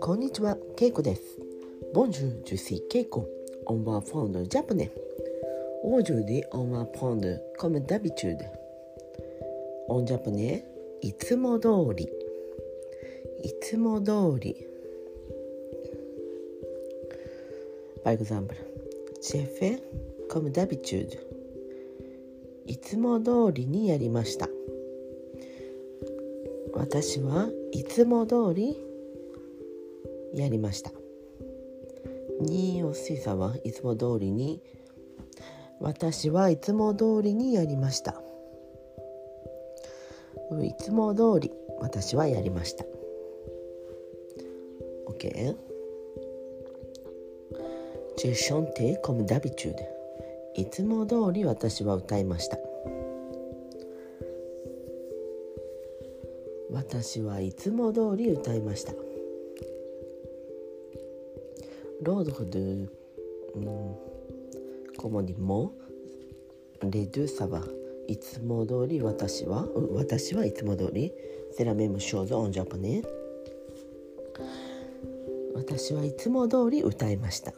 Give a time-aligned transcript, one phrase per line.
[0.00, 1.22] こんにちは、けいこです。
[1.92, 3.28] Bonjour, je suis けいこ。
[3.66, 7.28] On va apprendre japonais。Aujourd'hui, on apprend
[7.58, 10.64] comme d'habitude。En japonais、
[11.00, 12.08] いつも通り。
[13.42, 14.54] いつも通り。
[18.04, 21.37] Par exemple。J'ai fait、comme d'habitude。
[22.68, 24.46] いつも通りにやりました。
[26.74, 28.76] 私はいつも通り
[30.34, 30.92] やりました。
[32.42, 34.62] におすいさんはいつも通りに
[35.80, 38.20] 私はいつも通りにやりました。
[40.62, 41.50] いつも通り
[41.80, 42.84] 私はやりました。
[45.08, 45.56] OK?
[48.18, 49.74] J'ai chanté comme d'habitude.
[50.58, 52.57] いつも通り私は歌いました。
[56.70, 58.92] 私はいつも通り歌いました。
[62.02, 62.88] ロードフドゥ、
[64.96, 65.72] コモニモ、
[66.82, 67.64] レドゥサバ、
[68.06, 71.12] いつも通り私は、私はいつも通り、
[71.52, 73.02] セラメムショーゾンジャパネ。
[75.54, 77.52] 私はいつも通り歌いました。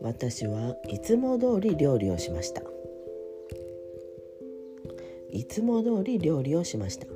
[0.00, 2.62] 私はいつも通り料理をしました。
[5.34, 7.06] いつも通り料理をしました。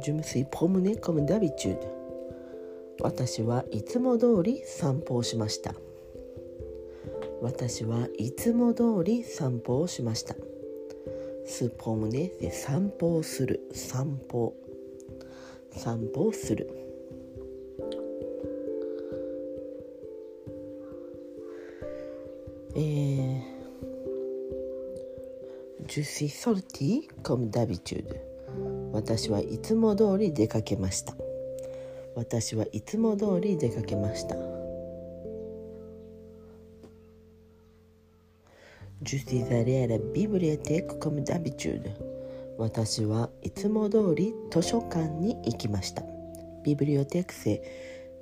[0.00, 1.76] Je me suis promené comme d'habitude
[3.02, 5.74] 私はいつも通り散歩をしました。
[7.42, 10.34] 私はいつも通り散歩をしました。
[11.44, 13.60] スポムネで散歩をする。
[13.72, 14.54] 散歩。
[15.70, 16.70] 散歩をする。
[22.74, 23.57] えー、
[25.88, 28.20] Je suis sorti comme d'habitude.
[28.92, 31.14] 私はいつも通り出かけました。
[32.14, 34.36] 私はいつも通り出かけました。
[39.02, 41.90] Je suis allé à la bibliothèque comme d'habitude.
[42.58, 46.02] 私はいつも通り図書館に行きました。
[46.64, 47.62] ビブリオテクセ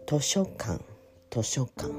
[0.06, 0.80] 図書館。
[1.32, 1.90] 図書館。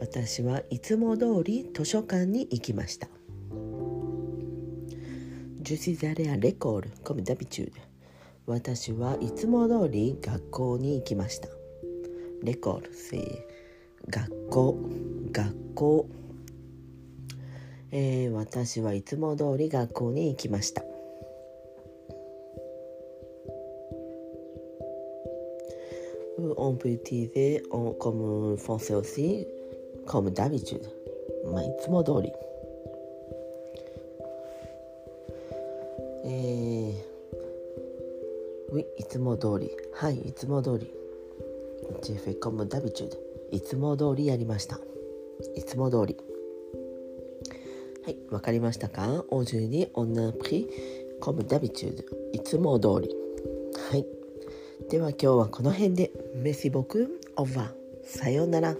[0.00, 3.08] 私はいつも通り図書館に行きました。
[5.72, 7.72] ュシザレアレコールコミダビチ
[8.46, 11.48] 私はいつも通り学校に行きました。
[12.42, 13.46] レコールせ
[14.10, 14.78] 学校。
[15.32, 16.06] 学校、
[17.90, 20.84] えー、私はいつも通り学校に行きました。
[26.56, 27.62] On peut utiliser
[27.98, 29.46] comme français aussi,
[36.26, 39.70] えー、い,いつも通り。
[39.92, 40.90] はいいつも通り。
[42.02, 43.18] ジェフコムダビチュード
[43.52, 44.80] いつも通りやりました。
[45.54, 46.16] いつも通り。
[48.04, 49.24] はいわかりましたか？
[49.28, 50.06] おじゅにお
[51.20, 52.02] コムダビチュード
[52.32, 53.14] いつも通り。
[53.90, 54.06] はい。
[54.88, 56.10] では今日はこの辺で。
[56.34, 57.72] メシボクオファー
[58.04, 58.76] さようなら。